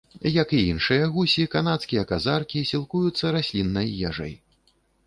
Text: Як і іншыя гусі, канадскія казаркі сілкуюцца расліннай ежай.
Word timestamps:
Як 0.41 0.53
і 0.59 0.61
іншыя 0.71 1.09
гусі, 1.17 1.45
канадскія 1.57 2.07
казаркі 2.13 2.67
сілкуюцца 2.73 3.39
расліннай 3.39 3.97
ежай. 4.13 4.33